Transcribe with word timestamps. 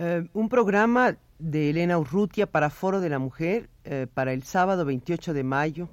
Eh, 0.00 0.28
un 0.32 0.48
programa 0.48 1.16
de 1.40 1.70
Elena 1.70 1.98
Urrutia 1.98 2.46
para 2.46 2.70
Foro 2.70 3.00
de 3.00 3.08
la 3.08 3.18
Mujer 3.18 3.68
eh, 3.82 4.06
para 4.12 4.32
el 4.32 4.44
sábado 4.44 4.84
28 4.84 5.34
de 5.34 5.42
mayo. 5.42 5.88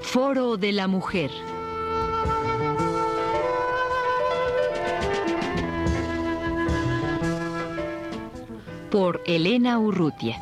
Foro 0.00 0.56
de 0.56 0.72
la 0.72 0.88
Mujer. 0.88 1.30
Por 8.90 9.22
Elena 9.24 9.78
Urrutia. 9.78 10.36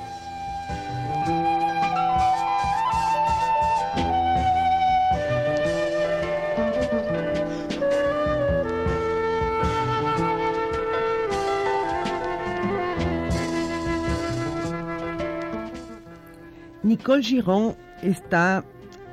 Nicole 16.83 17.23
Giron 17.23 17.77
está 18.03 18.65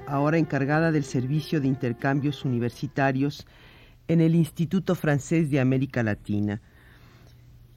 ahora 0.08 0.38
encargada 0.38 0.94
del 0.94 1.04
servicio 1.04 1.60
de 1.60 1.68
intercambios 1.68 2.46
universitarios 2.46 3.46
en 4.08 4.22
el 4.22 4.34
Instituto 4.34 4.96
Francés 4.96 5.50
de 5.50 5.60
América 5.60 6.02
Latina. 6.04 6.62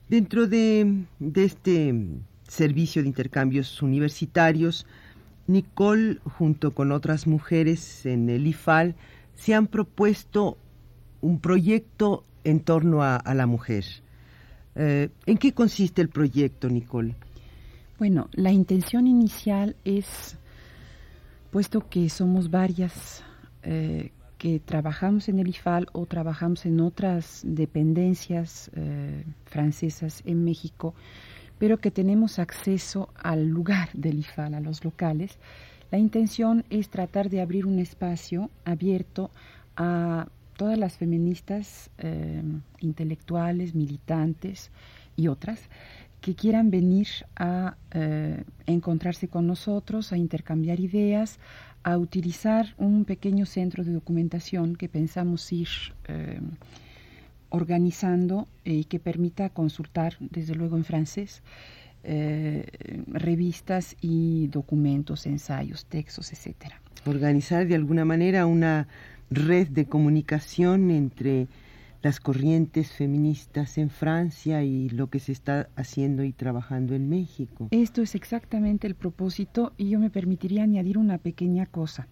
Dentro 0.08 0.46
de, 0.46 1.04
este 1.34 1.94
servicio 2.48 3.02
de 3.02 3.08
intercambios 3.08 3.82
universitarios, 3.82 4.86
Nicole, 5.46 6.18
junto 6.24 6.72
con 6.72 6.92
otras 6.92 7.26
mujeres 7.26 8.06
en 8.06 8.30
el 8.30 8.46
IFAL, 8.46 8.94
se 9.34 9.54
han 9.54 9.66
propuesto 9.66 10.56
un 11.20 11.40
proyecto 11.40 12.24
en 12.44 12.60
torno 12.60 13.02
a, 13.02 13.22
la 13.34 13.46
mujer. 13.46 13.84
Eh, 14.76 15.10
¿En 15.26 15.36
qué 15.36 15.52
consiste 15.52 16.00
el 16.00 16.08
proyecto, 16.08 16.70
Nicole? 16.70 17.14
Bueno, 17.98 18.28
la 18.32 18.52
intención 18.52 19.06
inicial 19.06 19.76
es, 19.84 20.38
puesto 21.50 21.86
que 21.88 22.08
somos 22.08 22.50
varias 22.50 23.22
eh, 23.62 24.12
que 24.38 24.60
trabajamos 24.60 25.28
en 25.28 25.40
el 25.40 25.48
IFAL 25.48 25.88
o 25.92 26.06
trabajamos 26.06 26.64
en 26.64 26.80
otras 26.80 27.42
dependencias 27.44 28.70
eh, 28.74 29.24
francesas 29.44 30.22
en 30.24 30.44
México, 30.44 30.94
pero 31.58 31.78
que 31.78 31.90
tenemos 31.90 32.38
acceso 32.38 33.10
al 33.16 33.48
lugar 33.48 33.90
del 33.92 34.20
IFAL, 34.20 34.54
a 34.54 34.60
los 34.60 34.84
locales, 34.84 35.38
la 35.90 35.98
intención 35.98 36.64
es 36.70 36.88
tratar 36.90 37.30
de 37.30 37.40
abrir 37.40 37.66
un 37.66 37.78
espacio 37.78 38.50
abierto 38.64 39.30
a 39.76 40.28
todas 40.56 40.78
las 40.78 40.98
feministas 40.98 41.90
eh, 41.98 42.42
intelectuales, 42.80 43.74
militantes 43.74 44.70
y 45.16 45.28
otras 45.28 45.68
que 46.20 46.34
quieran 46.34 46.70
venir 46.70 47.06
a 47.36 47.76
eh, 47.92 48.42
encontrarse 48.66 49.28
con 49.28 49.46
nosotros, 49.46 50.12
a 50.12 50.16
intercambiar 50.16 50.80
ideas, 50.80 51.38
a 51.88 51.96
utilizar 51.96 52.74
un 52.76 53.06
pequeño 53.06 53.46
centro 53.46 53.82
de 53.82 53.92
documentación 53.92 54.76
que 54.76 54.90
pensamos 54.90 55.50
ir 55.52 55.68
eh, 56.06 56.38
organizando 57.48 58.46
y 58.62 58.84
que 58.84 58.98
permita 58.98 59.48
consultar, 59.48 60.16
desde 60.20 60.54
luego 60.54 60.76
en 60.76 60.84
francés, 60.84 61.42
eh, 62.04 62.66
revistas 63.06 63.96
y 64.02 64.48
documentos, 64.48 65.24
ensayos, 65.24 65.86
textos, 65.86 66.30
etcétera. 66.30 66.78
Organizar 67.06 67.66
de 67.66 67.76
alguna 67.76 68.04
manera 68.04 68.44
una 68.44 68.86
red 69.30 69.68
de 69.68 69.86
comunicación 69.86 70.90
entre 70.90 71.48
las 72.02 72.20
corrientes 72.20 72.92
feministas 72.92 73.78
en 73.78 73.90
Francia 73.90 74.62
y 74.62 74.88
lo 74.90 75.08
que 75.08 75.18
se 75.18 75.32
está 75.32 75.68
haciendo 75.76 76.22
y 76.22 76.32
trabajando 76.32 76.94
en 76.94 77.08
México. 77.08 77.68
Esto 77.70 78.02
es 78.02 78.14
exactamente 78.14 78.86
el 78.86 78.94
propósito 78.94 79.72
y 79.76 79.90
yo 79.90 79.98
me 79.98 80.10
permitiría 80.10 80.62
añadir 80.62 80.98
una 80.98 81.18
pequeña 81.18 81.66
cosa. 81.66 82.06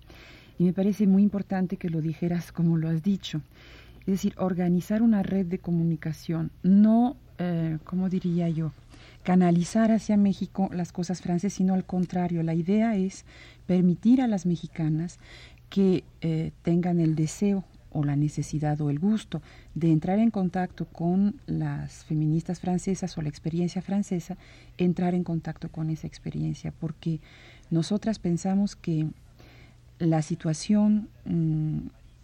Y 0.58 0.64
me 0.64 0.72
parece 0.72 1.06
muy 1.06 1.22
importante 1.22 1.76
que 1.76 1.90
lo 1.90 2.00
dijeras 2.00 2.50
como 2.50 2.76
lo 2.76 2.88
has 2.88 3.02
dicho. 3.02 3.42
Es 4.00 4.06
decir, 4.06 4.34
organizar 4.38 5.02
una 5.02 5.22
red 5.22 5.46
de 5.46 5.58
comunicación, 5.58 6.50
no, 6.62 7.16
eh, 7.38 7.78
¿cómo 7.84 8.08
diría 8.08 8.48
yo? 8.48 8.72
canalizar 9.26 9.90
hacia 9.90 10.16
México 10.16 10.70
las 10.72 10.92
cosas 10.92 11.20
francesas, 11.20 11.54
sino 11.54 11.74
al 11.74 11.84
contrario, 11.84 12.44
la 12.44 12.54
idea 12.54 12.94
es 12.94 13.24
permitir 13.66 14.22
a 14.22 14.28
las 14.28 14.46
mexicanas 14.46 15.18
que 15.68 16.04
eh, 16.20 16.52
tengan 16.62 17.00
el 17.00 17.16
deseo 17.16 17.64
o 17.96 18.04
la 18.04 18.14
necesidad 18.14 18.80
o 18.82 18.90
el 18.90 18.98
gusto 18.98 19.40
de 19.74 19.90
entrar 19.90 20.18
en 20.18 20.30
contacto 20.30 20.84
con 20.84 21.40
las 21.46 22.04
feministas 22.04 22.60
francesas 22.60 23.16
o 23.16 23.22
la 23.22 23.30
experiencia 23.30 23.80
francesa, 23.80 24.36
entrar 24.76 25.14
en 25.14 25.24
contacto 25.24 25.70
con 25.70 25.88
esa 25.88 26.06
experiencia, 26.06 26.72
porque 26.78 27.20
nosotras 27.70 28.18
pensamos 28.18 28.76
que 28.76 29.06
la 29.98 30.20
situación 30.20 31.08
mm, 31.24 31.78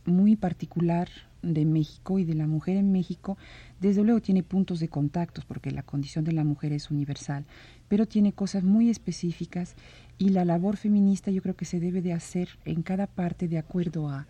muy 0.04 0.36
particular 0.36 1.08
de 1.40 1.64
México 1.64 2.18
y 2.18 2.24
de 2.24 2.34
la 2.34 2.46
mujer 2.46 2.76
en 2.76 2.92
México, 2.92 3.38
desde 3.80 4.04
luego 4.04 4.20
tiene 4.20 4.42
puntos 4.42 4.78
de 4.78 4.88
contactos, 4.88 5.46
porque 5.46 5.70
la 5.70 5.82
condición 5.82 6.24
de 6.24 6.32
la 6.32 6.44
mujer 6.44 6.72
es 6.72 6.90
universal, 6.90 7.46
pero 7.88 8.06
tiene 8.06 8.32
cosas 8.32 8.62
muy 8.62 8.90
específicas 8.90 9.74
y 10.18 10.28
la 10.28 10.44
labor 10.44 10.76
feminista 10.76 11.30
yo 11.30 11.40
creo 11.40 11.56
que 11.56 11.64
se 11.64 11.80
debe 11.80 12.02
de 12.02 12.12
hacer 12.12 12.50
en 12.66 12.82
cada 12.82 13.06
parte 13.06 13.48
de 13.48 13.58
acuerdo 13.58 14.10
a, 14.10 14.26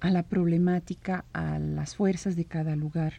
a 0.00 0.10
la 0.10 0.22
problemática, 0.22 1.24
a 1.32 1.58
las 1.58 1.96
fuerzas 1.96 2.36
de 2.36 2.44
cada 2.44 2.76
lugar, 2.76 3.14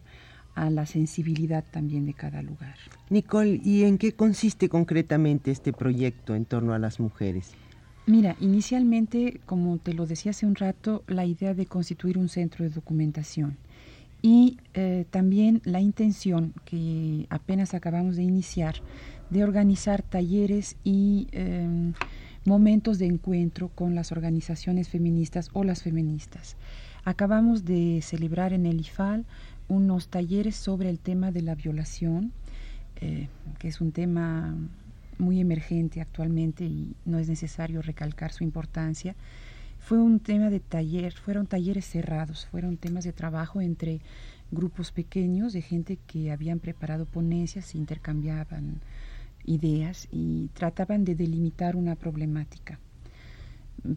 a 0.56 0.70
la 0.70 0.86
sensibilidad 0.86 1.64
también 1.72 2.06
de 2.06 2.14
cada 2.14 2.42
lugar. 2.42 2.76
Nicole, 3.10 3.62
¿y 3.64 3.84
en 3.84 3.98
qué 3.98 4.14
consiste 4.14 4.70
concretamente 4.70 5.52
este 5.52 5.74
proyecto 5.74 6.36
en 6.36 6.46
torno 6.46 6.74
a 6.74 6.80
las 6.80 7.00
mujeres? 7.00 7.52
Mira, 8.08 8.36
inicialmente, 8.40 9.40
como 9.46 9.78
te 9.78 9.94
lo 9.94 10.06
decía 10.06 10.32
hace 10.32 10.46
un 10.46 10.56
rato, 10.56 11.04
la 11.08 11.26
idea 11.26 11.54
de 11.54 11.66
constituir 11.66 12.18
un 12.18 12.30
centro 12.30 12.66
de 12.66 12.72
documentación 12.72 13.58
y 14.22 14.58
eh, 14.74 15.06
también 15.10 15.62
la 15.66 15.82
intención 15.82 16.54
que 16.66 17.26
apenas 17.30 17.74
acabamos 17.74 18.16
de 18.16 18.24
iniciar 18.24 18.76
de 19.30 19.44
organizar 19.44 20.02
talleres 20.02 20.76
y 20.84 21.28
em, 21.32 21.94
momentos 22.46 22.98
de 23.00 23.06
encuentro 23.06 23.70
con 23.70 23.96
las 23.96 24.12
organizaciones 24.12 24.90
feministas 24.90 25.50
o 25.54 25.64
las 25.64 25.84
feministas. 25.84 26.58
Acabamos 27.04 27.66
de 27.66 28.02
celebrar 28.02 28.54
en 28.54 28.66
el 28.66 28.80
IFAL 28.82 29.26
unos 29.68 30.08
talleres 30.08 30.56
sobre 30.56 30.90
el 30.90 31.00
tema 31.00 31.32
de 31.32 31.42
la 31.42 31.56
violación, 31.56 32.32
eh, 32.98 33.28
que 33.60 33.68
es 33.68 33.82
un 33.82 33.92
tema 33.92 34.56
muy 35.18 35.40
emergente 35.40 36.02
actualmente 36.02 36.66
y 36.66 36.96
no 37.06 37.20
es 37.20 37.30
necesario 37.30 37.82
recalcar 37.82 38.32
su 38.32 38.44
importancia. 38.44 39.16
Fue 39.80 39.98
un 39.98 40.20
tema 40.20 40.50
de 40.50 40.60
taller, 40.60 41.14
fueron 41.14 41.48
talleres 41.48 41.86
cerrados, 41.86 42.46
fueron 42.46 42.78
temas 42.78 43.04
de 43.04 43.14
trabajo 43.14 43.62
entre 43.62 44.02
grupos 44.52 44.92
pequeños 44.92 45.54
de 45.54 45.62
gente 45.62 45.98
que 46.08 46.32
habían 46.32 46.60
preparado 46.60 47.06
ponencias, 47.06 47.74
intercambiaban 47.74 48.82
ideas 49.46 50.08
y 50.12 50.50
trataban 50.54 51.06
de 51.06 51.16
delimitar 51.16 51.76
una 51.76 51.96
problemática. 51.96 52.80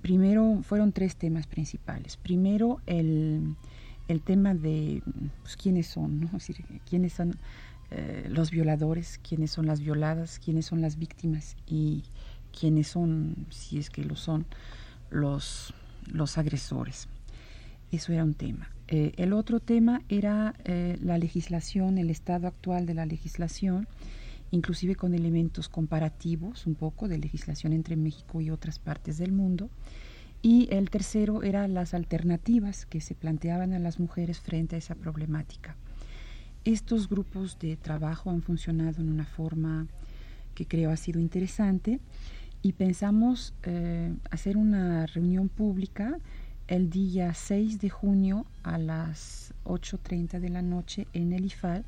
Primero 0.03 0.61
fueron 0.63 0.93
tres 0.93 1.17
temas 1.17 1.47
principales. 1.47 2.17
Primero 2.17 2.81
el, 2.87 3.57
tema 4.25 4.55
de 4.55 5.03
pues, 5.43 5.57
quiénes 5.57 5.87
son, 5.87 6.31
quiénes 6.89 7.13
son 7.13 7.37
eh, 7.91 8.27
los 8.29 8.51
violadores, 8.51 9.21
quiénes 9.27 9.51
son 9.51 9.67
las 9.67 9.81
violadas, 9.81 10.39
quiénes 10.39 10.67
son 10.67 10.81
las 10.81 10.99
víctimas 10.99 11.57
y 11.67 12.05
quiénes 12.59 12.89
son, 12.89 13.47
si 13.51 13.79
es 13.79 13.91
que 13.91 14.05
lo 14.05 14.17
son, 14.17 14.47
los, 15.11 15.75
los 16.11 16.39
agresores. 16.39 17.09
Eso 17.93 18.13
era 18.13 18.25
un 18.25 18.35
tema. 18.35 18.71
Eh, 18.89 19.13
el 19.17 19.33
otro 19.33 19.61
tema 19.61 20.03
era 20.09 20.55
eh, 20.65 20.99
la 21.01 21.19
legislación, 21.19 21.99
el 21.99 22.11
estado 22.11 22.49
actual 22.49 22.87
de 22.87 22.95
la 22.95 23.07
legislación 23.07 23.87
inclusive 24.55 24.95
con 24.95 25.15
elementos 25.15 25.69
comparativos 25.69 26.67
un 26.67 26.77
poco 26.77 27.09
de 27.09 27.19
legislación 27.19 27.73
entre 27.73 27.97
México 27.97 28.41
y 28.41 28.51
otras 28.51 28.79
partes 28.79 29.19
del 29.19 29.33
mundo. 29.33 29.69
Y 30.43 30.69
el 30.71 30.91
tercero 30.91 31.43
era 31.43 31.67
las 31.69 31.95
alternativas 31.95 32.87
que 32.87 33.01
se 33.01 33.15
planteaban 33.15 33.73
a 33.73 33.79
las 33.79 33.99
mujeres 33.99 34.41
frente 34.41 34.77
a 34.77 34.79
esa 34.79 34.95
problemática. 34.95 35.77
Estos 36.65 37.09
grupos 37.09 37.59
de 37.59 37.77
trabajo 37.77 38.31
han 38.31 38.43
funcionado 38.43 39.03
en 39.03 39.09
una 39.09 39.27
forma 39.27 39.87
que 40.55 40.67
creo 40.67 40.91
ha 40.91 40.97
sido 40.97 41.21
interesante 41.21 41.99
y 42.63 42.73
pensamos 42.75 43.55
eh, 43.65 44.15
hacer 44.31 44.57
una 44.57 45.07
reunión 45.07 45.49
pública 45.49 46.19
el 46.69 46.91
día 46.91 47.35
6 47.35 47.81
de 47.81 47.91
junio 47.91 48.47
a 48.63 48.79
las 48.79 49.53
8.30 49.65 50.41
de 50.41 50.49
la 50.49 50.63
noche 50.63 51.07
en 51.13 51.33
el 51.33 51.45
IFAL, 51.45 51.85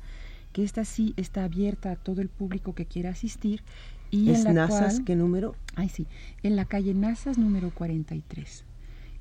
que 0.57 0.63
esta 0.63 0.85
sí 0.85 1.13
está 1.17 1.43
abierta 1.43 1.91
a 1.91 1.95
todo 1.95 2.19
el 2.19 2.29
público 2.29 2.73
que 2.73 2.87
quiera 2.87 3.11
asistir. 3.11 3.61
Y 4.09 4.31
¿Es 4.31 4.39
en 4.39 4.45
la 4.45 4.53
Nazas 4.53 5.01
qué 5.05 5.15
número? 5.15 5.53
Ay, 5.75 5.87
sí, 5.87 6.07
en 6.41 6.55
la 6.55 6.65
calle 6.65 6.95
Nazas 6.95 7.37
número 7.37 7.69
43. 7.69 8.65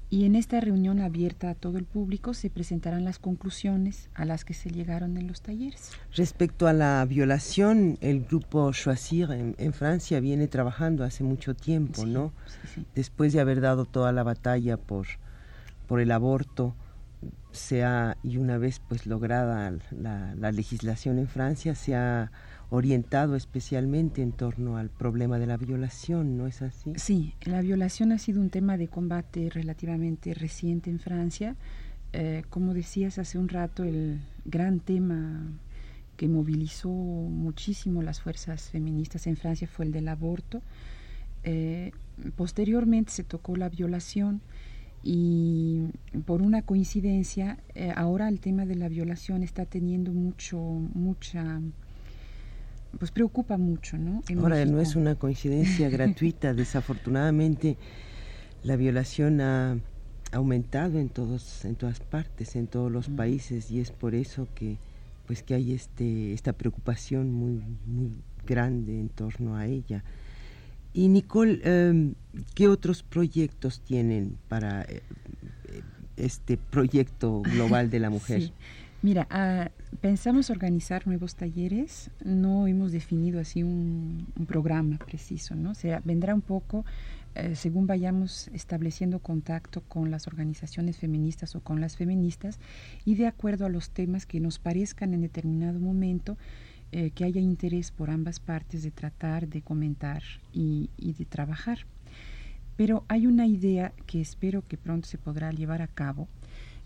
Y 0.08 0.24
en 0.24 0.34
esta 0.34 0.60
reunión 0.60 0.98
abierta 0.98 1.50
a 1.50 1.54
todo 1.54 1.76
el 1.76 1.84
público 1.84 2.32
se 2.32 2.48
presentarán 2.48 3.04
las 3.04 3.18
conclusiones 3.18 4.08
a 4.14 4.24
las 4.24 4.46
que 4.46 4.54
se 4.54 4.70
llegaron 4.70 5.18
en 5.18 5.26
los 5.26 5.42
talleres. 5.42 5.90
Respecto 6.14 6.68
a 6.68 6.72
la 6.72 7.04
violación, 7.04 7.98
el 8.00 8.24
grupo 8.24 8.72
Choisir 8.72 9.28
en, 9.30 9.72
Francia 9.74 10.20
viene 10.20 10.48
trabajando 10.48 11.04
hace 11.04 11.22
mucho 11.22 11.54
tiempo, 11.54 12.06
¿no? 12.06 12.32
Después 12.94 13.34
de 13.34 13.40
haber 13.40 13.60
dado 13.60 13.84
toda 13.84 14.10
la 14.10 14.22
batalla 14.22 14.78
por, 14.78 15.06
por 15.86 16.00
el 16.00 16.12
aborto, 16.12 16.74
se 17.52 17.84
ha, 17.84 18.16
y 18.22 18.36
una 18.36 18.58
vez 18.58 18.80
pues 18.86 19.06
lograda 19.06 19.72
la, 19.90 20.34
la 20.34 20.52
legislación 20.52 21.18
en 21.18 21.28
Francia, 21.28 21.74
se 21.74 21.94
ha 21.94 22.30
orientado 22.70 23.36
especialmente 23.36 24.22
en 24.22 24.32
torno 24.32 24.76
al 24.76 24.90
problema 24.90 25.38
de 25.38 25.46
la 25.46 25.56
violación, 25.56 26.36
¿no 26.36 26.46
es 26.46 26.62
así? 26.62 26.92
Sí, 26.96 27.34
la 27.42 27.60
violación 27.60 28.12
ha 28.12 28.18
sido 28.18 28.40
un 28.40 28.50
tema 28.50 28.76
de 28.76 28.88
combate 28.88 29.50
relativamente 29.50 30.34
reciente 30.34 30.90
en 30.90 30.98
Francia. 30.98 31.56
Eh, 32.12 32.44
como 32.50 32.74
decías 32.74 33.18
hace 33.18 33.38
un 33.38 33.48
rato, 33.48 33.84
el 33.84 34.20
gran 34.44 34.80
tema 34.80 35.42
que 36.16 36.28
movilizó 36.28 36.88
muchísimo 36.88 38.02
las 38.02 38.20
fuerzas 38.20 38.70
feministas 38.70 39.26
en 39.26 39.36
Francia 39.36 39.68
fue 39.68 39.84
el 39.84 39.92
del 39.92 40.08
aborto. 40.08 40.62
Eh, 41.44 41.92
posteriormente 42.34 43.12
se 43.12 43.22
tocó 43.22 43.54
la 43.56 43.68
violación 43.68 44.40
y 45.08 45.92
por 46.26 46.42
una 46.42 46.62
coincidencia, 46.62 47.58
eh, 47.76 47.92
ahora 47.94 48.28
el 48.28 48.40
tema 48.40 48.66
de 48.66 48.74
la 48.74 48.88
violación 48.88 49.44
está 49.44 49.64
teniendo 49.64 50.12
mucho, 50.12 50.58
mucha 50.58 51.60
pues 52.98 53.12
preocupa 53.12 53.56
mucho, 53.56 53.98
¿no? 53.98 54.24
Ahora 54.40 54.64
no 54.64 54.80
es 54.80 54.96
una 54.96 55.14
coincidencia 55.14 55.88
gratuita, 55.90 56.54
desafortunadamente 56.54 57.76
la 58.64 58.74
violación 58.74 59.40
ha 59.40 59.78
aumentado 60.32 60.98
en 60.98 61.08
todos 61.08 61.64
en 61.64 61.76
todas 61.76 62.00
partes, 62.00 62.56
en 62.56 62.66
todos 62.66 62.90
los 62.90 63.08
países 63.08 63.70
y 63.70 63.78
es 63.78 63.92
por 63.92 64.16
eso 64.16 64.48
que 64.56 64.76
pues 65.28 65.44
que 65.44 65.54
hay 65.54 65.72
este 65.72 66.32
esta 66.32 66.52
preocupación 66.52 67.32
muy 67.32 67.62
muy 67.86 68.10
grande 68.44 68.98
en 68.98 69.08
torno 69.08 69.54
a 69.54 69.66
ella. 69.66 70.02
Y 70.96 71.08
Nicole, 71.08 71.60
em, 71.62 72.14
¿qué 72.54 72.68
otros 72.68 73.02
proyectos 73.02 73.82
tienen 73.82 74.38
para 74.48 74.80
eh, 74.80 75.02
este 76.16 76.56
proyecto 76.56 77.42
global 77.42 77.90
de 77.90 78.00
la 78.00 78.08
mujer? 78.18 78.50
Mira, 79.02 79.26
ah, 79.28 79.70
pensamos 80.00 80.48
organizar 80.48 81.06
nuevos 81.06 81.34
talleres, 81.34 82.10
no 82.24 82.66
hemos 82.66 82.92
definido 82.92 83.40
así 83.40 83.62
un, 83.62 84.26
programa 84.48 84.96
preciso, 84.96 85.54
¿no? 85.54 85.72
O 85.72 85.74
sea, 85.74 86.00
vendrá 86.02 86.34
un 86.34 86.40
poco 86.40 86.86
eh, 87.34 87.54
según 87.56 87.86
vayamos 87.86 88.48
estableciendo 88.54 89.18
contacto 89.18 89.82
con 89.82 90.10
las 90.10 90.26
organizaciones 90.26 90.96
feministas 90.96 91.54
o 91.56 91.60
con 91.60 91.82
las 91.82 91.98
feministas 91.98 92.58
y 93.04 93.16
de 93.16 93.26
acuerdo 93.26 93.66
a 93.66 93.68
los 93.68 93.90
temas 93.90 94.24
que 94.24 94.40
nos 94.40 94.58
parezcan 94.58 95.12
en 95.12 95.20
determinado 95.20 95.78
momento, 95.78 96.38
eh, 96.92 97.10
que 97.10 97.24
haya 97.24 97.40
interés 97.40 97.90
por 97.90 98.10
ambas 98.10 98.40
partes 98.40 98.82
de 98.82 98.90
tratar, 98.90 99.48
de 99.48 99.60
comentar 99.60 100.22
y, 100.52 100.88
de 100.98 101.24
trabajar. 101.24 101.80
Pero 102.76 103.04
hay 103.08 103.26
una 103.26 103.46
idea 103.46 103.92
que 104.06 104.20
espero 104.20 104.62
que 104.62 104.76
pronto 104.76 105.08
se 105.08 105.18
podrá 105.18 105.50
llevar 105.50 105.82
a 105.82 105.88
cabo, 105.88 106.28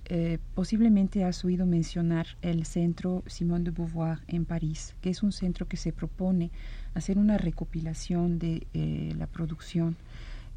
eh, 0.07 0.39
posiblemente 0.55 1.25
has 1.25 1.45
oído 1.45 1.67
mencionar 1.67 2.27
el 2.43 2.65
Centro 2.65 3.23
Simone 3.27 3.65
de 3.65 3.71
Beauvoir 3.71 4.19
en 4.27 4.45
París, 4.45 4.95
que 5.01 5.11
es 5.11 5.23
un 5.23 5.33
centro 5.33 5.69
que 5.69 5.77
se 5.77 5.93
propone 5.93 6.51
hacer 6.95 7.19
una 7.19 7.39
recopilación 7.39 8.39
de 8.39 8.67
eh, 8.73 9.15
la 9.17 9.27
producción, 9.27 9.97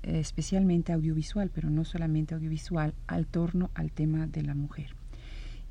especialmente 0.03 0.91
audiovisual, 0.91 1.49
pero 1.53 1.69
no 1.69 1.85
solamente 1.85 2.35
audiovisual, 2.35 2.93
al 3.07 3.25
torno 3.25 3.71
al 3.73 3.91
tema 3.91 4.27
de 4.27 4.41
la 4.41 4.53
mujer. 4.53 5.02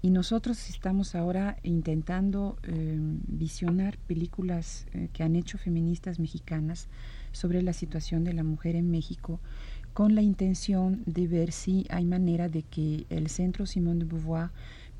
Y 0.02 0.10
nosotros 0.10 0.68
estamos 0.68 1.14
ahora 1.14 1.58
intentando 1.62 2.58
visionar 3.28 3.98
películas 3.98 4.86
que 5.12 5.22
han 5.22 5.36
hecho 5.36 5.58
feministas 5.58 6.18
mexicanas 6.18 6.88
sobre 7.30 7.62
la 7.62 7.72
situación 7.72 8.24
de 8.24 8.32
la 8.32 8.42
mujer 8.42 8.74
en 8.74 8.90
México, 8.90 9.38
con 9.94 10.16
la 10.16 10.22
intención 10.22 11.04
de 11.06 11.28
ver 11.28 11.52
si 11.52 11.86
hay 11.88 12.04
manera 12.04 12.48
de 12.48 12.62
que 12.62 13.06
el 13.10 13.28
Centro 13.28 13.64
Simone 13.64 14.00
de 14.00 14.06
Beauvoir 14.06 14.50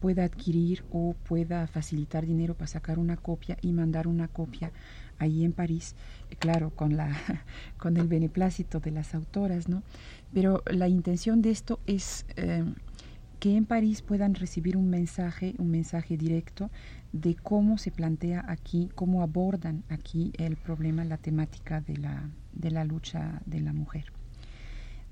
pueda 0.01 0.25
adquirir 0.25 0.85
o 0.91 1.15
pueda 1.29 1.67
facilitar 1.67 2.27
dinero 2.27 2.55
para 2.55 2.67
sacar 2.67 2.99
una 2.99 3.17
copia 3.17 3.57
y 3.63 3.73
mandar 3.73 4.07
una 4.07 4.29
copia 4.29 4.73
ahí 5.19 5.45
en 5.45 5.53
París, 5.53 5.95
claro, 6.41 6.71
con, 6.71 6.97
la, 6.97 7.17
con 7.79 7.97
el 7.97 8.09
beneplácito 8.09 8.81
de 8.81 8.91
las 8.91 9.15
autoras, 9.15 9.69
¿no? 9.69 9.83
Pero 10.35 10.63
la 10.67 10.89
intención 10.89 11.41
de 11.43 11.51
esto 11.51 11.79
es 11.87 12.27
eh, 12.37 12.65
que 13.43 13.57
en 13.57 13.65
París 13.65 14.03
puedan 14.03 14.37
recibir 14.37 14.77
un 14.77 14.89
mensaje, 14.89 15.57
un 15.59 15.69
mensaje 15.69 16.17
directo 16.17 16.71
de 17.13 17.35
cómo 17.35 17.77
se 17.77 17.91
plantea 17.91 18.45
aquí, 18.47 18.89
cómo 18.95 19.21
abordan 19.21 19.83
aquí 19.89 20.31
el 20.39 20.55
problema, 20.55 21.05
la 21.05 21.17
temática 21.17 21.81
de 21.81 21.97
la, 21.97 22.31
de 22.53 22.71
la 22.71 22.85
lucha 22.85 23.43
de 23.45 23.61
la 23.61 23.73
mujer. 23.73 24.13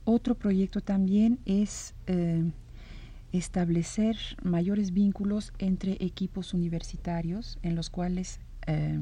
Otro 0.05 0.37
proyecto 0.37 0.81
también 0.81 1.41
es 1.45 1.97
eh, 2.07 2.49
establecer 3.33 4.17
mayores 4.45 4.93
vínculos 4.93 5.53
entre 5.59 5.97
equipos 5.99 6.55
universitarios 6.55 7.59
en 7.63 7.75
los 7.75 7.91
cuales 7.91 8.39
eh, 8.69 9.01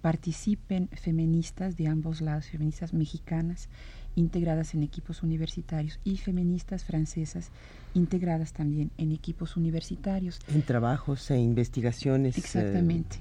participen 0.00 0.88
feministas 0.88 1.76
de 1.76 1.86
ambos 1.86 2.20
lados, 2.20 2.46
feministas 2.46 2.92
mexicanas 2.92 3.68
integradas 4.16 4.74
en 4.74 4.82
equipos 4.82 5.22
universitarios 5.22 5.98
y 6.04 6.16
feministas 6.18 6.84
francesas 6.84 7.50
integradas 7.94 8.52
también 8.52 8.90
en 8.98 9.12
equipos 9.12 9.56
universitarios. 9.56 10.40
En 10.48 10.62
trabajos 10.62 11.30
e 11.30 11.38
investigaciones. 11.38 12.36
Eh, 12.36 12.40
Exactamente. 12.40 13.18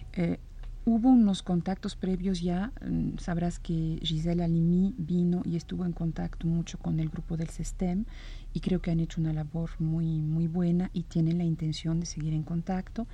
Hubo 0.86 1.08
unos 1.08 1.44
contactos 1.44 1.96
previos 1.96 2.42
ya, 2.42 2.74
mm, 2.86 3.18
sabrás 3.18 3.58
que 3.58 4.00
Giselle 4.02 4.44
Alimi 4.44 4.94
vino 4.98 5.42
y 5.46 5.56
estuvo 5.56 5.86
en 5.86 5.94
contacto 5.94 6.46
mucho 6.46 6.78
con 6.78 7.00
el 7.00 7.08
grupo 7.08 7.38
del 7.38 7.48
SESTEM 7.48 8.04
y 8.52 8.60
creo 8.60 8.82
que 8.82 8.92
han 8.92 9.00
hecho 9.00 9.22
una 9.22 9.32
labor 9.32 9.70
muy, 9.80 10.20
muy 10.20 10.48
buena 10.48 10.90
y 10.92 11.04
tienen 11.04 11.38
la 11.38 11.46
intención 11.46 12.02
de 12.02 12.06
seguir 12.06 12.34
en 12.34 12.44
contacto. 12.44 13.08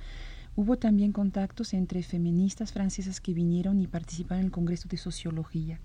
Hubo 0.56 0.78
también 0.78 1.12
contactos 1.12 1.72
entre 1.72 2.02
feministas 2.02 2.72
francesas 2.72 3.20
que 3.20 3.34
vinieron 3.34 3.80
y 3.80 3.86
participaron 3.86 4.40
en 4.40 4.46
el 4.46 4.52
Congreso 4.52 4.88
de 4.88 4.96
Sociología. 4.96 5.78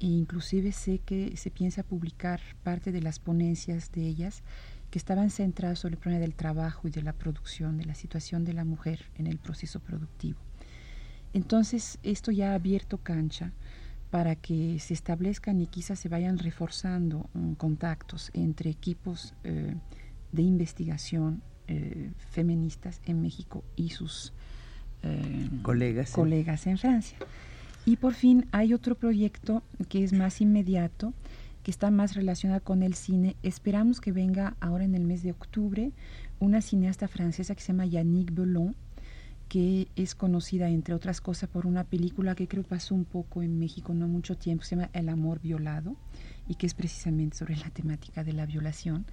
E 0.00 0.06
inclusive 0.06 0.72
sé 0.72 0.98
que 0.98 1.36
se 1.36 1.50
piensa 1.50 1.82
publicar 1.82 2.40
parte 2.62 2.92
de 2.92 3.00
las 3.00 3.18
ponencias 3.18 3.90
de 3.92 4.06
ellas 4.06 4.42
que 4.90 4.98
estaban 4.98 5.30
centradas 5.30 5.78
sobre 5.78 5.94
el 5.94 6.00
problema 6.00 6.20
del 6.20 6.34
trabajo 6.34 6.86
y 6.86 6.90
de 6.90 7.02
la 7.02 7.12
producción, 7.12 7.78
de 7.78 7.86
la 7.86 7.94
situación 7.94 8.44
de 8.44 8.52
la 8.52 8.64
mujer 8.64 9.10
en 9.16 9.26
el 9.26 9.38
proceso 9.38 9.80
productivo. 9.80 10.38
Entonces, 11.32 11.98
esto 12.02 12.30
ya 12.30 12.52
ha 12.52 12.54
abierto 12.54 12.98
cancha 12.98 13.52
para 14.10 14.36
que 14.36 14.78
se 14.78 14.94
establezcan 14.94 15.60
y 15.60 15.66
quizás 15.66 15.98
se 15.98 16.08
vayan 16.08 16.38
reforzando 16.38 17.28
mm, 17.34 17.52
contactos 17.54 18.30
entre 18.34 18.70
equipos 18.70 19.34
eh, 19.44 19.74
de 20.32 20.42
investigación 20.42 21.42
eh, 21.68 22.12
feministas 22.30 23.00
en 23.04 23.20
México 23.20 23.64
y 23.74 23.90
sus 23.90 24.32
eh, 25.02 25.50
colegas, 25.62 26.12
colegas 26.12 26.66
en 26.66 26.78
Francia. 26.78 27.18
Y 27.86 27.96
por 27.96 28.14
fin 28.14 28.46
hay 28.50 28.74
otro 28.74 28.96
proyecto 28.96 29.62
que 29.88 30.02
es 30.02 30.12
más 30.12 30.40
inmediato, 30.40 31.14
que 31.62 31.70
está 31.70 31.90
más 31.92 32.14
relacionado 32.14 32.62
con 32.62 32.82
el 32.82 32.94
cine. 32.94 33.36
Esperamos 33.44 34.00
que 34.00 34.10
venga 34.10 34.56
ahora 34.60 34.84
en 34.84 34.96
el 34.96 35.04
mes 35.04 35.22
de 35.22 35.30
octubre 35.30 35.92
una 36.40 36.60
cineasta 36.60 37.06
francesa 37.06 37.54
que 37.54 37.60
se 37.60 37.68
llama 37.68 37.86
Yannick 37.86 38.34
Belon, 38.34 38.74
que 39.48 39.86
es 39.94 40.16
conocida, 40.16 40.68
entre 40.68 40.94
otras 40.94 41.20
cosas, 41.20 41.48
por 41.48 41.64
una 41.64 41.84
película 41.84 42.34
que 42.34 42.48
creo 42.48 42.64
pasó 42.64 42.94
un 42.94 43.04
poco 43.04 43.42
en 43.42 43.58
México 43.60 43.94
no 43.94 44.08
mucho 44.08 44.36
tiempo, 44.36 44.64
se 44.64 44.74
llama 44.74 44.90
El 44.92 45.08
amor 45.08 45.40
violado, 45.40 45.94
y 46.48 46.56
que 46.56 46.66
es 46.66 46.74
precisamente 46.74 47.36
sobre 47.36 47.56
la 47.56 47.70
temática 47.70 48.24
de 48.24 48.32
la 48.32 48.46
violación, 48.46 49.06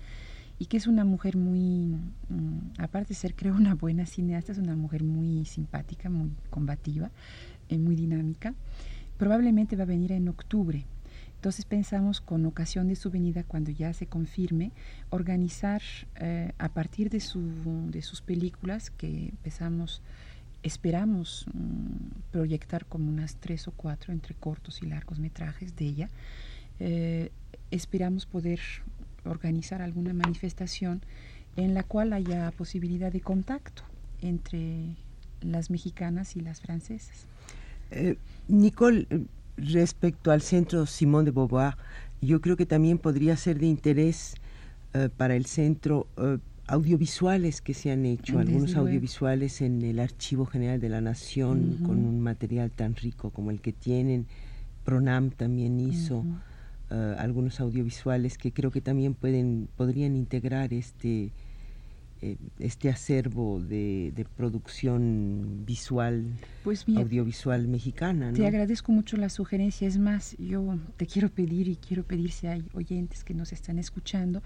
y 0.59 0.65
que 0.65 0.77
es 0.77 0.87
una 0.87 1.05
mujer 1.05 1.37
muy, 1.37 1.97
mm, 2.29 2.79
aparte 2.79 3.09
de 3.09 3.15
ser 3.15 3.35
creo 3.35 3.55
una 3.55 3.75
buena 3.75 4.05
cineasta, 4.05 4.51
es 4.51 4.57
una 4.57 4.75
mujer 4.75 5.03
muy 5.03 5.45
simpática, 5.45 6.09
muy 6.09 6.31
combativa, 6.49 7.11
eh, 7.69 7.77
muy 7.77 7.95
dinámica. 7.95 8.53
Probablemente 9.17 9.75
va 9.75 9.83
a 9.83 9.87
venir 9.87 10.11
en 10.11 10.27
octubre. 10.27 10.85
Entonces 11.35 11.65
pensamos, 11.65 12.21
con 12.21 12.45
ocasión 12.45 12.87
de 12.87 12.95
su 12.95 13.11
venida, 13.11 13.43
cuando 13.43 13.69
ya 13.71 13.93
se 13.93 14.07
confirme, 14.07 14.71
organizar 15.09 15.81
eh, 16.15 16.53
a 16.57 16.69
partir 16.69 17.09
de, 17.09 17.19
su, 17.19 17.41
de 17.91 18.01
sus 18.01 18.21
películas 18.21 18.89
que 18.91 19.29
empezamos 19.29 20.01
esperamos 20.63 21.45
mm, 21.53 22.31
proyectar 22.31 22.85
como 22.85 23.09
unas 23.09 23.35
tres 23.35 23.67
o 23.67 23.71
cuatro 23.71 24.13
entre 24.13 24.33
cortos 24.33 24.81
y 24.81 24.87
largos 24.87 25.19
metrajes 25.19 25.75
de 25.75 25.85
ella. 25.85 26.09
Eh, 26.79 27.31
esperamos 27.69 28.25
poder 28.25 28.59
organizar 29.25 29.81
alguna 29.81 30.13
manifestación 30.13 31.01
en 31.55 31.73
la 31.73 31.83
cual 31.83 32.13
haya 32.13 32.49
posibilidad 32.51 33.11
de 33.11 33.21
contacto 33.21 33.83
entre 34.21 34.95
las 35.41 35.69
mexicanas 35.69 36.35
y 36.35 36.39
las 36.39 36.61
francesas. 36.61 37.27
Eh, 37.93 38.17
Nicole, 38.47 39.07
eh, 39.09 39.25
respecto 39.57 40.31
al 40.31 40.41
centro 40.41 40.85
Simón 40.85 41.25
de 41.25 41.31
Beauvoir, 41.31 41.75
yo 42.21 42.41
creo 42.41 42.57
que 42.57 42.65
también 42.65 42.97
podría 42.97 43.37
ser 43.37 43.59
de 43.59 43.67
interés 43.67 44.35
eh, 44.93 45.09
para 45.15 45.35
el 45.35 45.45
centro 45.45 46.07
audiovisuales 46.67 47.61
que 47.61 47.73
se 47.73 47.91
han 47.91 48.05
hecho, 48.05 48.39
algunos 48.39 48.75
audiovisuales 48.75 49.61
en 49.61 49.81
el 49.81 49.99
Archivo 49.99 50.45
General 50.45 50.79
de 50.79 50.89
la 50.89 51.01
Nación 51.01 51.79
con 51.85 51.97
un 52.05 52.21
material 52.21 52.71
tan 52.71 52.95
rico 52.95 53.29
como 53.31 53.51
el 53.51 53.59
que 53.59 53.73
tienen. 53.73 54.27
Pronam 54.85 55.29
también 55.29 55.79
hizo 55.79 56.25
algunos 56.89 57.59
audiovisuales 57.59 58.37
que 58.37 58.53
creo 58.53 58.71
que 58.71 58.79
también 58.79 59.13
pueden 59.13 59.67
podrían 59.75 60.15
integrar 60.15 60.73
este 60.73 61.31
eh, 62.25 62.37
este 62.57 62.87
acervo 62.87 63.59
de, 63.59 64.25
producción 64.37 65.65
visual, 65.65 66.23
pues 66.63 66.85
audiovisual 66.87 67.67
mexicana. 67.67 68.31
Te 68.31 68.47
agradezco 68.47 68.93
mucho 68.93 69.17
la 69.17 69.27
sugerencia. 69.27 69.89
Es 69.89 69.97
más, 69.97 70.37
yo 70.37 70.79
te 70.95 71.05
quiero 71.05 71.27
pedir 71.27 71.67
y 71.67 71.75
quiero 71.75 72.03
pedir 72.03 72.31
si 72.31 72.47
hay 72.47 72.63
oyentes 72.73 73.25
que 73.25 73.33
nos 73.33 73.51
están 73.51 73.77
escuchando, 73.77 74.41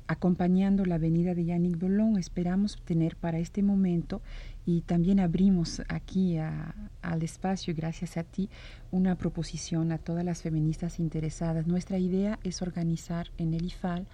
acompañando 0.07 0.85
la 0.85 0.99
venida 0.99 1.35
de 1.35 1.45
Yannick 1.47 1.79
Bolón. 1.79 2.19
Esperamos 2.19 2.81
tener 2.85 3.17
para 3.17 3.39
este 3.39 3.63
momento 3.63 4.23
y 4.67 4.83
también 4.83 5.21
abrimos 5.21 5.83
aquí 5.89 6.39
al 6.39 7.23
espacio, 7.23 7.75
gracias 7.77 8.17
a 8.17 8.25
ti, 8.25 8.49
una 8.91 9.17
proposición 9.17 9.93
a 9.93 9.99
todas 9.99 10.25
las 10.25 10.43
feministas 10.43 10.99
interesadas. 10.99 11.67
Nuestra 11.67 11.99
idea 11.99 12.39
es 12.45 12.63
organizar 12.63 13.31
en 13.39 13.55
el 13.55 13.67
IFAL 13.67 14.07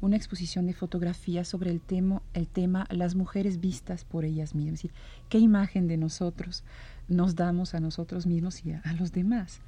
una 0.00 0.16
exposición 0.16 0.66
de 0.66 0.74
fotografías 0.74 1.48
sobre 1.48 1.70
el 1.70 1.80
tema, 1.80 2.86
las 2.90 3.14
mujeres 3.14 3.60
vistas 3.60 4.04
por 4.04 4.24
ellas 4.24 4.54
mismas. 4.54 4.74
Es 4.74 4.82
decir, 4.82 4.92
qué 5.28 5.38
imagen 5.38 5.88
de 5.88 5.96
nosotros 5.96 6.62
nos 7.08 7.34
damos 7.34 7.74
a 7.74 7.80
nosotros 7.80 8.26
mismos 8.26 8.64
y 8.64 8.72
a, 8.72 8.92
los 8.98 9.12
demás. 9.12 9.60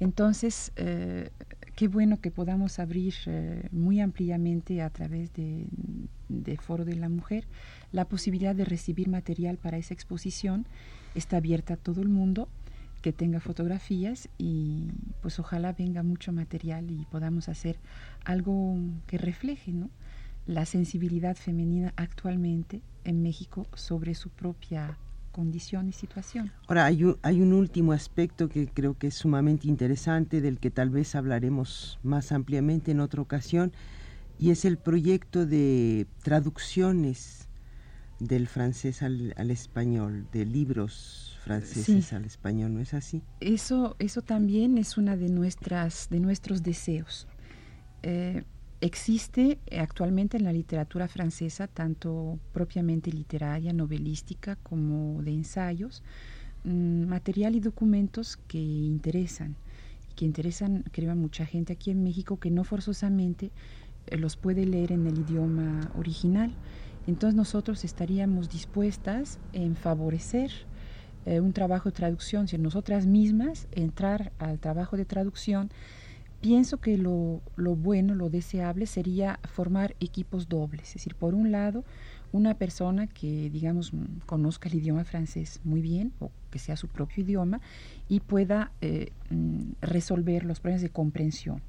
Entonces, 0.00 0.72
eh, 0.76 1.30
qué 1.74 1.88
bueno 1.88 2.20
que 2.20 2.30
podamos 2.30 2.78
abrir 2.78 3.14
eh, 3.26 3.68
muy 3.72 4.00
ampliamente 4.00 4.82
a 4.82 4.90
través 4.90 5.32
de, 5.34 5.66
de 6.28 6.56
Foro 6.56 6.84
de 6.84 6.96
la 6.96 7.08
Mujer 7.08 7.46
la 7.92 8.06
posibilidad 8.06 8.54
de 8.54 8.64
recibir 8.64 9.08
material 9.08 9.56
para 9.56 9.78
esa 9.78 9.94
exposición. 9.94 10.66
Está 11.14 11.38
abierta 11.38 11.74
a 11.74 11.76
todo 11.76 12.02
el 12.02 12.08
mundo 12.08 12.48
que 13.02 13.12
tenga 13.12 13.38
fotografías 13.38 14.30
y 14.38 14.88
pues 15.20 15.38
ojalá 15.38 15.72
venga 15.72 16.02
mucho 16.02 16.32
material 16.32 16.90
y 16.90 17.04
podamos 17.10 17.50
hacer 17.50 17.78
algo 18.24 18.78
que 19.06 19.18
refleje 19.18 19.74
la 20.46 20.64
sensibilidad 20.64 21.36
femenina 21.36 21.92
actualmente 21.96 22.80
en 23.04 23.22
México 23.22 23.66
sobre 23.74 24.14
su 24.14 24.30
propia 24.30 24.96
condición 25.34 25.88
y 25.88 25.92
situación. 25.92 26.52
Ahora, 26.68 26.84
hay 26.84 27.02
un, 27.02 27.18
hay 27.22 27.42
un 27.42 27.52
último 27.52 27.92
aspecto 27.92 28.48
que 28.48 28.68
creo 28.68 28.96
que 28.96 29.08
es 29.08 29.14
sumamente 29.14 29.66
interesante, 29.66 30.40
del 30.40 30.58
que 30.60 30.70
tal 30.70 30.90
vez 30.90 31.16
hablaremos 31.16 31.98
más 32.04 32.30
ampliamente 32.30 32.92
en 32.92 33.00
otra 33.00 33.20
ocasión, 33.20 33.72
y 34.38 34.50
es 34.50 34.64
el 34.64 34.78
proyecto 34.78 35.44
de 35.44 36.06
traducciones 36.22 37.48
del 38.20 38.46
francés 38.46 39.02
al, 39.02 39.32
español, 39.50 40.26
de 40.32 40.46
libros 40.46 41.36
franceses 41.42 42.12
al 42.12 42.24
español, 42.24 42.72
¿no 42.72 42.80
es 42.80 42.94
así? 42.94 43.22
Eso, 43.40 43.96
eso 43.98 44.22
también 44.22 44.78
es 44.78 44.96
una 44.96 45.16
de 45.16 45.28
nuestras, 45.28 46.08
de 46.10 46.20
nuestros 46.20 46.62
deseos. 46.62 47.26
Eh, 48.02 48.44
existe 48.84 49.58
actualmente 49.78 50.36
en 50.36 50.44
la 50.44 50.52
literatura 50.52 51.08
francesa, 51.08 51.66
tanto 51.68 52.38
propiamente 52.52 53.10
literaria, 53.10 53.72
novelística, 53.72 54.56
como 54.56 55.22
de 55.22 55.30
ensayos, 55.30 56.02
mm, 56.64 57.06
material 57.06 57.56
y 57.56 57.60
documentos 57.60 58.36
que 58.36 58.58
interesan, 58.58 59.56
que 60.14 60.26
interesan, 60.26 60.84
creo, 60.92 61.12
a 61.12 61.14
mucha 61.14 61.46
gente 61.46 61.72
aquí 61.72 61.90
en 61.92 62.04
México 62.04 62.38
que 62.38 62.50
no 62.50 62.62
forzosamente 62.62 63.50
eh, 64.06 64.18
los 64.18 64.36
puede 64.36 64.66
leer 64.66 64.92
en 64.92 65.06
el 65.06 65.18
idioma 65.18 65.90
original. 65.96 66.52
Entonces 67.06 67.34
nosotros 67.34 67.84
estaríamos 67.84 68.50
dispuestas 68.50 69.38
en 69.54 69.76
favorecer 69.76 70.50
eh, 71.24 71.40
un 71.40 71.54
trabajo 71.54 71.88
de 71.88 71.96
traducción, 71.96 72.48
si 72.48 72.58
nosotras 72.58 73.06
mismas 73.06 73.66
entrar 73.72 74.32
al 74.38 74.58
trabajo 74.58 74.98
de 74.98 75.06
traducción, 75.06 75.70
pienso 76.44 76.76
que 76.76 76.98
lo, 76.98 77.40
lo, 77.56 77.74
bueno, 77.74 78.14
lo 78.14 78.28
deseable 78.28 78.84
sería 78.84 79.40
formar 79.44 79.96
equipos 79.98 80.46
dobles, 80.46 80.88
es 80.88 80.94
decir, 80.96 81.14
por 81.14 81.34
un 81.34 81.50
lado, 81.50 81.84
una 82.32 82.52
persona 82.52 83.06
que, 83.06 83.48
digamos, 83.48 83.92
conozca 84.26 84.68
el 84.68 84.74
idioma 84.74 85.04
francés 85.04 85.62
muy 85.64 85.80
bien 85.80 86.12
o 86.18 86.30
que 86.50 86.58
sea 86.58 86.76
su 86.76 86.88
propio 86.88 87.24
idioma 87.24 87.62
y 88.10 88.20
pueda 88.20 88.72
eh, 88.82 89.10
mm, 89.30 89.72
resolver 89.80 90.44
los 90.44 90.60
problemas 90.60 90.82
de 90.82 90.90
comprensión. 90.90 91.62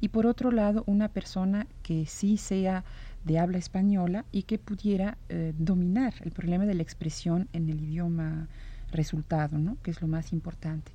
Y 0.00 0.08
por 0.08 0.24
otro 0.24 0.50
lado, 0.50 0.82
una 0.86 1.08
persona 1.08 1.66
que 1.82 2.06
sí 2.06 2.38
sea 2.38 2.84
de 3.26 3.38
habla 3.38 3.58
española 3.58 4.24
y 4.32 4.44
que 4.44 4.56
pudiera 4.56 5.18
eh, 5.28 5.52
dominar 5.58 6.14
el 6.22 6.30
problema 6.30 6.64
de 6.64 6.74
la 6.74 6.82
expresión 6.82 7.48
en 7.52 7.68
el 7.68 7.82
idioma 7.82 8.48
resultado, 8.92 9.58
¿no? 9.58 9.76
que 9.82 9.90
es 9.90 10.00
lo 10.00 10.08
más 10.08 10.32
importante. 10.32 10.90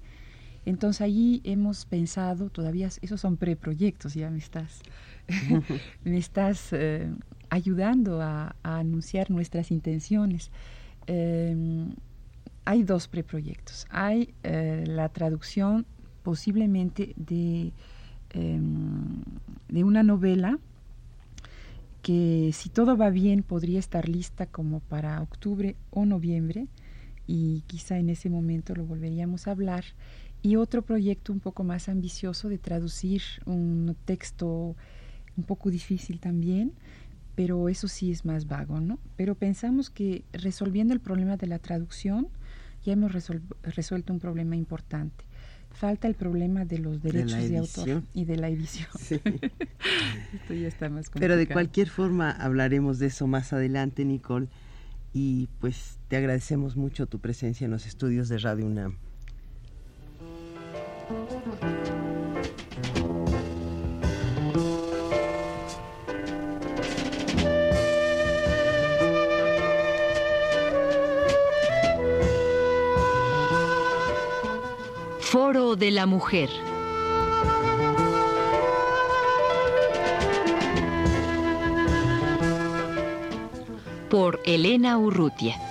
Entonces 0.67 0.99
allí 0.99 1.39
hemos 1.45 1.85
pensado, 1.85 2.49
todavía 2.49 2.89
esos 3.01 3.21
son 3.21 3.37
preproyectos, 3.37 4.15
ya 4.15 4.29
me 4.29 4.37
estás, 4.37 4.81
me 6.03 6.17
estás 6.17 6.73
eh, 6.73 7.09
ayudando 7.49 8.21
a, 8.21 8.53
anunciar 8.63 9.31
nuestras 9.31 9.71
intenciones. 9.71 10.51
Em, 11.05 11.91
hay 12.65 12.83
dos 12.83 13.07
preproyectos. 13.07 13.87
Hay 13.89 14.33
eh, 14.43 14.83
la 14.85 15.07
traducción 15.07 15.85
posiblemente 16.21 17.13
de, 17.15 17.71
em, 18.31 19.23
de 19.69 19.85
una 19.85 20.03
novela 20.03 20.59
que 22.01 22.51
si 22.51 22.67
todo 22.67 22.97
va 22.97 23.09
bien 23.09 23.41
podría 23.41 23.79
estar 23.79 24.09
lista 24.09 24.47
como 24.47 24.81
para 24.81 25.21
octubre 25.21 25.77
o 25.91 26.05
noviembre 26.05 26.67
y 27.25 27.63
quizá 27.67 27.99
en 27.99 28.09
ese 28.09 28.29
momento 28.29 28.75
lo 28.75 28.85
volveríamos 28.85 29.47
a 29.47 29.51
hablar. 29.51 29.85
Y 30.47 30.55
otro 30.55 30.81
proyecto 30.81 31.33
un 31.33 31.41
poco 31.41 31.65
más 31.65 31.89
ambicioso 31.89 32.47
de 32.47 32.57
traducir 32.57 33.21
un 33.45 33.97
texto 34.05 34.77
un 35.35 35.43
poco 35.43 35.69
difícil 35.69 36.21
también, 36.21 36.71
pero 37.35 37.67
eso 37.67 37.89
sí 37.89 38.11
es 38.11 38.23
más 38.23 38.47
vago, 38.47 38.79
¿no? 38.79 38.97
Pero 39.17 39.35
pensamos 39.35 39.89
que 39.89 40.23
resolviendo 40.31 40.93
el 40.93 41.01
problema 41.01 41.35
de 41.35 41.47
la 41.47 41.59
traducción 41.59 42.29
ya 42.85 42.93
hemos 42.93 43.11
resuelto 43.61 44.13
un 44.13 44.19
problema 44.21 44.55
importante 44.55 45.25
falta 45.69 46.07
el 46.07 46.15
problema 46.15 46.63
de 46.63 46.79
los 46.79 47.01
derechos 47.03 47.49
de, 47.49 47.57
autor 47.57 48.03
y 48.13 48.23
de 48.23 48.37
la 48.37 48.47
edición. 48.47 48.87
Esto 50.33 50.53
ya 50.53 50.67
está 50.69 50.89
más 50.89 51.09
complicado. 51.09 51.19
Pero 51.19 51.35
de 51.35 51.47
cualquier 51.47 51.89
forma 51.89 52.31
hablaremos 52.31 52.99
de 52.99 53.07
eso 53.07 53.27
más 53.27 53.51
adelante, 53.51 54.05
Nicole. 54.05 54.47
Y 55.13 55.49
pues 55.59 55.99
te 56.07 56.15
agradecemos 56.15 56.77
mucho 56.77 57.05
tu 57.05 57.19
presencia 57.19 57.65
en 57.65 57.71
los 57.71 57.85
estudios 57.85 58.29
de 58.29 58.37
Radio 58.37 58.65
UNAM. 58.65 58.97
Foro 75.39 75.75
de 75.75 75.91
la 75.91 76.07
Mujer. 76.07 76.49
Por 84.09 84.39
Elena 84.45 84.97
Urrutia. 84.97 85.66